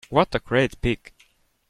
What 0.09 0.33
a 0.33 0.39
great 0.39 0.81
pic! 0.81 1.13